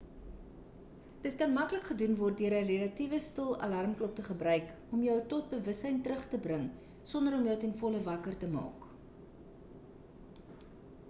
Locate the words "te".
4.21-4.25, 6.33-6.41, 8.47-8.53